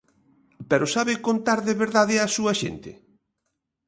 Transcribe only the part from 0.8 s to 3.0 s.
sabe contar de verdade a súa xente?